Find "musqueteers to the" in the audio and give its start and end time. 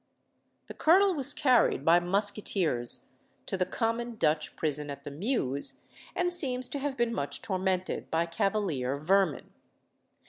1.99-3.67